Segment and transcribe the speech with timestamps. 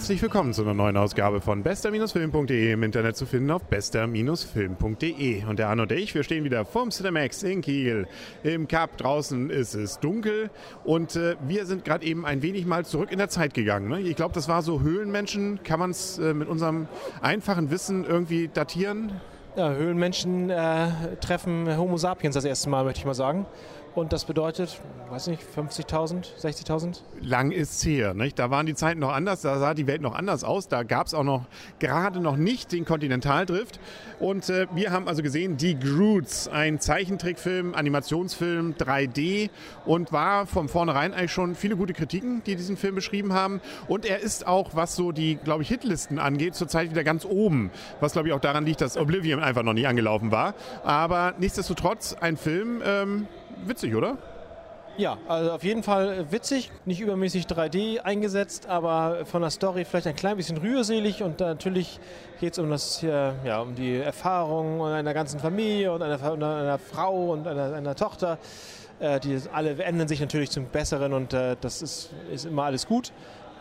[0.00, 5.44] Herzlich willkommen zu einer neuen Ausgabe von bester-film.de im Internet zu finden auf bester-film.de.
[5.44, 8.08] Und der Arno und ich, wir stehen wieder vorm Cinemax in Kiel.
[8.42, 10.48] Im Cup draußen ist es dunkel
[10.84, 13.90] und äh, wir sind gerade eben ein wenig mal zurück in der Zeit gegangen.
[13.90, 14.00] Ne?
[14.00, 15.62] Ich glaube, das war so Höhlenmenschen.
[15.64, 16.88] Kann man es äh, mit unserem
[17.20, 19.20] einfachen Wissen irgendwie datieren?
[19.54, 23.44] Ja, Höhlenmenschen äh, treffen Homo sapiens das erste Mal, möchte ich mal sagen.
[23.94, 24.80] Und das bedeutet,
[25.10, 27.00] weiß nicht, 50.000, 60.000?
[27.22, 28.14] Lang ist es her.
[28.14, 28.38] Nicht?
[28.38, 30.68] Da waren die Zeiten noch anders, da sah die Welt noch anders aus.
[30.68, 31.46] Da gab es auch noch
[31.80, 33.80] gerade noch nicht den Kontinentaldrift.
[34.20, 39.50] Und äh, wir haben also gesehen, Die Groots, ein Zeichentrickfilm, Animationsfilm, 3D
[39.86, 43.60] und war von vornherein eigentlich schon viele gute Kritiken, die diesen Film beschrieben haben.
[43.88, 47.72] Und er ist auch, was so die, glaube ich, Hitlisten angeht, zurzeit wieder ganz oben.
[47.98, 50.54] Was, glaube ich, auch daran liegt, dass Oblivion einfach noch nie angelaufen war.
[50.84, 53.26] Aber nichtsdestotrotz ein Film, ähm,
[53.66, 54.16] witzig, oder?
[54.96, 60.08] Ja, also auf jeden Fall witzig, nicht übermäßig 3D eingesetzt, aber von der Story vielleicht
[60.08, 62.00] ein klein bisschen rührselig und natürlich
[62.40, 67.32] geht es um das ja, um die Erfahrung einer ganzen Familie und einer, einer Frau
[67.32, 68.38] und einer, einer Tochter.
[69.00, 72.86] Äh, die alle ändern sich natürlich zum Besseren und äh, das ist, ist immer alles
[72.86, 73.12] gut.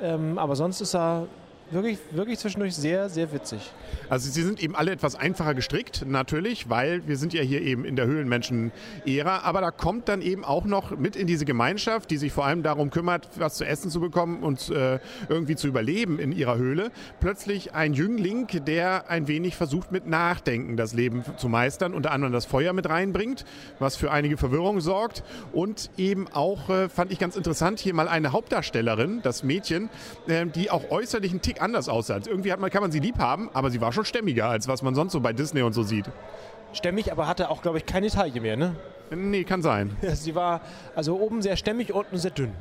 [0.02, 1.28] Ähm, aber sonst ist er
[1.72, 3.72] wirklich, wirklich zwischendurch sehr, sehr witzig.
[4.10, 7.86] Also sie sind eben alle etwas einfacher gestrickt, natürlich, weil wir sind ja hier eben
[7.86, 12.18] in der Höhlenmenschen-Ära, aber da kommt dann eben auch noch mit in diese Gemeinschaft, die
[12.18, 16.20] sich vor allem darum kümmert, was zu essen zu bekommen und äh, irgendwie zu überleben
[16.20, 21.50] in ihrer Höhle, plötzlich ein Jüngling, der ein wenig versucht mit Nachdenken das Leben zu
[21.50, 23.46] meistern, unter anderem das Feuer mit reinbringt,
[23.78, 25.24] was für einige Verwirrung sorgt.
[25.52, 29.90] Und eben auch, äh, fand ich ganz interessant, hier mal eine Hauptdarstellerin, das Mädchen,
[30.28, 32.20] äh, die auch äußerlich einen Tick anders aussah.
[32.26, 34.82] Irgendwie hat man, kann man sie lieb haben, aber sie war schon stämmiger, als was
[34.82, 36.06] man sonst so bei Disney und so sieht.
[36.74, 38.76] Stämmig, aber hatte auch, glaube ich, keine Taille mehr, ne?
[39.16, 39.98] Nee, kann sein.
[40.14, 40.62] sie war
[40.96, 42.54] also oben sehr stämmig, unten sehr dünn.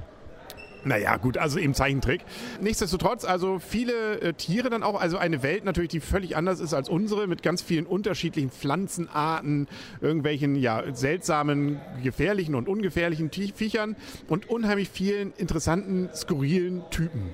[0.84, 2.24] Naja, gut, also eben Zeichentrick.
[2.60, 6.72] Nichtsdestotrotz, also viele äh, Tiere dann auch, also eine Welt natürlich, die völlig anders ist
[6.72, 9.66] als unsere, mit ganz vielen unterschiedlichen Pflanzenarten,
[10.00, 13.96] irgendwelchen ja seltsamen, gefährlichen und ungefährlichen Viechern
[14.28, 17.30] und unheimlich vielen interessanten, skurrilen Typen.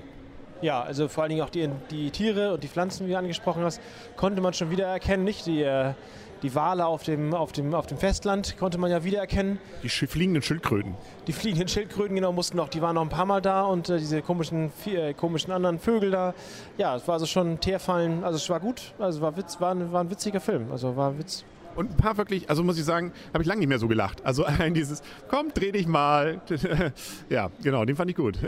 [0.65, 3.61] Ja, also vor allen Dingen auch die, die Tiere und die Pflanzen, wie du angesprochen
[3.63, 3.79] hast,
[4.15, 5.23] konnte man schon wieder erkennen.
[5.23, 5.93] Nicht die, äh,
[6.41, 9.59] die Wale auf dem, auf, dem, auf dem Festland konnte man ja wiedererkennen.
[9.83, 10.95] Die fliegenden Schildkröten.
[11.27, 13.99] Die fliegenden Schildkröten, genau, mussten noch, die waren noch ein paar Mal da und äh,
[13.99, 16.33] diese komischen, äh, komischen anderen Vögel da.
[16.79, 19.91] Ja, es war also schon Teerfallen, also es war gut, also war, Witz, war, ein,
[19.91, 21.45] war ein witziger Film, also war Witz.
[21.75, 24.25] Und ein paar wirklich, also muss ich sagen, habe ich lange nicht mehr so gelacht.
[24.25, 26.41] Also ein dieses, komm, dreh dich mal.
[27.29, 28.37] ja, genau, den fand ich gut.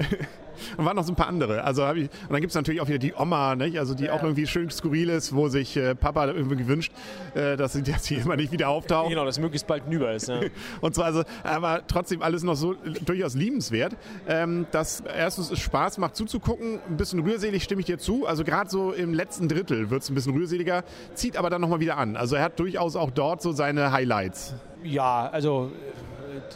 [0.77, 1.63] Und waren noch so ein paar andere.
[1.63, 3.77] Also ich, und dann gibt es natürlich auch wieder die Oma, nicht?
[3.77, 4.13] also die ja.
[4.13, 6.91] auch irgendwie schön skurril ist, wo sich äh, Papa irgendwie gewünscht,
[7.35, 9.09] äh, dass, sie, dass sie immer nicht wieder auftaucht.
[9.09, 10.27] Genau, dass möglichst bald hinüber ist.
[10.27, 10.41] Ja.
[10.81, 13.95] und zwar also, aber trotzdem alles noch so durchaus liebenswert,
[14.27, 18.25] ähm, dass erstens es Spaß macht zuzugucken, ein bisschen rührselig stimme ich dir zu.
[18.25, 20.83] Also gerade so im letzten Drittel wird es ein bisschen rührseliger,
[21.13, 22.15] zieht aber dann nochmal wieder an.
[22.15, 24.53] Also er hat durchaus auch dort so seine Highlights.
[24.83, 25.71] Ja, also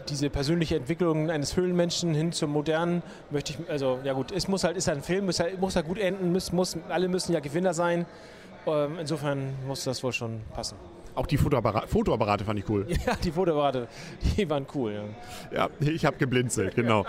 [0.09, 4.63] diese persönliche Entwicklung eines Höhlenmenschen hin zum modernen möchte ich, also ja gut, es muss
[4.63, 7.39] halt, ist ein Film, muss halt, muss halt gut enden, muss, muss, alle müssen ja
[7.39, 8.05] Gewinner sein.
[8.67, 10.77] Ähm, insofern muss das wohl schon passen.
[11.15, 12.87] Auch die Fotoapparate, Fotoapparate fand ich cool.
[13.05, 13.87] Ja, die Fotoapparate,
[14.37, 15.03] die waren cool.
[15.51, 17.05] Ja, ja ich habe geblinzelt, genau.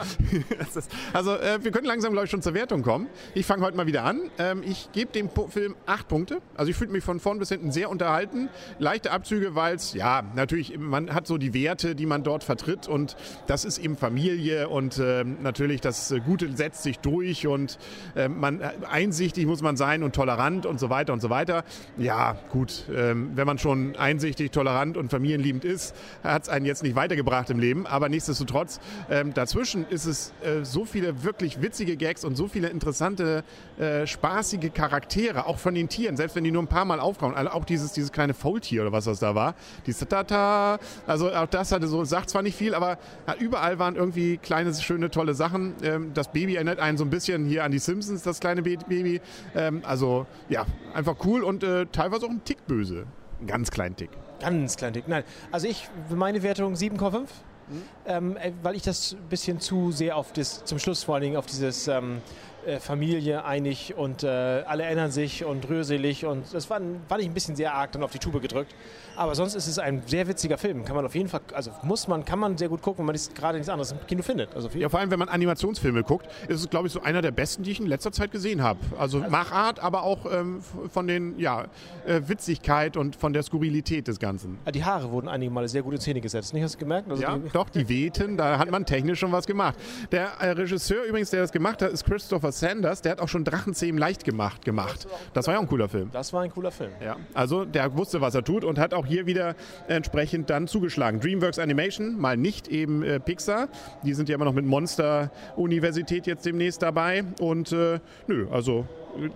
[1.13, 3.09] also äh, wir können langsam, glaube ich, schon zur Wertung kommen.
[3.35, 4.31] Ich fange heute mal wieder an.
[4.39, 6.41] Ähm, ich gebe dem po Film acht Punkte.
[6.55, 8.49] Also ich fühle mich von vorn bis hinten sehr unterhalten.
[8.79, 12.89] Leichte Abzüge, weil es, ja, natürlich, man hat so die Werte, die man dort vertritt
[12.89, 17.79] und das ist eben Familie und äh, natürlich das Gute setzt sich durch und
[18.17, 21.65] ähm, äh, man einsichtig muss man sein und tolerant und so weiter und so weiter.
[21.97, 26.83] Ja, gut, ähm, wenn man schon einsichtig, tolerant und familienliebend ist, hat es einen jetzt
[26.83, 27.87] nicht weitergebracht im Leben.
[27.87, 28.81] Aber nichtsdestotrotz,
[29.11, 33.45] ähm, dazwischen ist es äh, so viele wirklich witzige Gags und so viele interessante,
[33.79, 37.35] äh, spaßige Charaktere, auch von den Tieren, selbst wenn die nur ein paar Mal aufkommen.
[37.35, 39.55] Also auch dieses, dieses kleine Faultier oder was das da war.
[39.87, 43.97] Dieses Tata, also auch das hatte so, sagt zwar nicht viel, aber ja, überall waren
[43.97, 45.75] irgendwie kleine, schöne, tolle Sachen.
[45.83, 49.21] Ähm, das Baby erinnert einen so ein bisschen hier an die Simpsons, das kleine Baby.
[49.55, 53.07] Ähm, also ja, einfach cool und äh, teilweise auch ein Tick böse.
[53.47, 54.11] Ganz kleinen Tick.
[54.41, 55.09] Ganz kleinen Tick.
[55.09, 57.27] Nein, also ich, meine Wertung 7,5.
[57.69, 57.83] Mhm.
[58.07, 61.23] Ähm, äh, weil ich das ein bisschen zu sehr auf das, zum Schluss vor allen
[61.23, 62.21] Dingen auf dieses ähm,
[62.67, 67.27] äh, Familie einig und äh, alle erinnern sich und rührselig und das war, war ich
[67.27, 68.73] ein bisschen sehr arg dann auf die Tube gedrückt.
[69.17, 70.85] Aber sonst ist es ein sehr witziger Film.
[70.85, 73.35] Kann man auf jeden Fall, also muss man, kann man sehr gut gucken, wenn man
[73.35, 74.55] gerade nichts anderes im Kino findet.
[74.55, 77.33] Also ja, vor allem, wenn man Animationsfilme guckt, ist es, glaube ich, so einer der
[77.33, 78.79] besten, die ich in letzter Zeit gesehen habe.
[78.99, 81.67] Also, also Machart, aber auch ähm, von den, ja,
[82.07, 84.59] äh, Witzigkeit und von der Skurrilität des Ganzen.
[84.73, 86.55] Die Haare wurden einige Male sehr gut in Szene gesetzt.
[86.55, 87.11] Nicht, hast du gemerkt?
[87.11, 89.77] Also ja, doch, die wehten, da hat man technisch schon was gemacht.
[90.11, 93.03] Der äh, Regisseur übrigens, der das gemacht hat, ist Christopher Sanders.
[93.03, 94.65] Der hat auch schon Drachenzähmen leicht gemacht.
[94.65, 95.07] gemacht.
[95.35, 96.11] Das war ja auch ein cooler Film.
[96.13, 96.93] Das war ein cooler Film.
[97.05, 99.55] Ja, also der wusste, was er tut und hat auch hier wieder
[99.89, 101.21] entsprechend dann zugeschlagen.
[101.21, 103.69] DreamWorks Animation, mal nicht eben äh, Pixar.
[104.03, 107.25] Die sind ja immer noch mit Monster Universität jetzt demnächst dabei.
[107.41, 108.87] Und äh, nö, also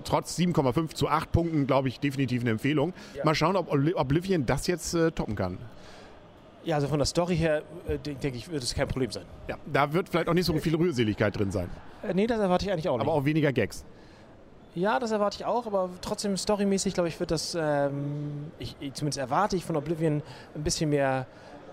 [0.05, 2.93] trotz 7,5 zu 8 Punkten, glaube ich, definitiv eine Empfehlung.
[3.15, 3.25] Ja.
[3.25, 5.59] Mal schauen, ob Oblivion das jetzt äh, toppen kann.
[6.67, 9.23] Ja, also von der Story her, äh, denke ich, wird es kein Problem sein.
[9.47, 11.71] Ja, da wird vielleicht auch nicht so viel Rührseligkeit drin sein.
[12.03, 13.07] Äh, nee, das erwarte ich eigentlich auch nicht.
[13.07, 13.85] Aber auch weniger Gags.
[14.75, 19.19] Ja, das erwarte ich auch, aber trotzdem storymäßig, glaube ich, wird das, ähm, ich, zumindest
[19.19, 20.23] erwarte ich von Oblivion
[20.57, 21.27] ein bisschen mehr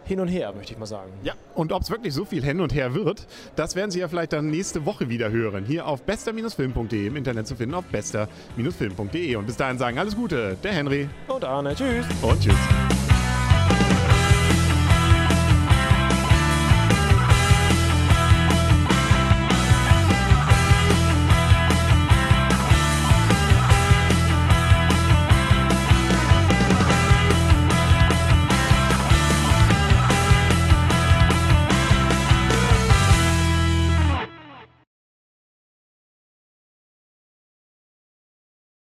[0.06, 1.12] hin und her, möchte ich mal sagen.
[1.24, 3.25] Ja, und ob es wirklich so viel hin und her wird,
[3.56, 5.66] das werden Sie ja vielleicht dann nächste Woche wieder hören.
[5.66, 9.36] Hier auf bester-film.de im Internet zu finden, auf bester-film.de.
[9.38, 11.10] Und bis dahin sagen alles Gute, der Henry.
[11.28, 11.74] Und Arne.
[11.74, 12.06] Tschüss.
[12.22, 12.93] Und tschüss.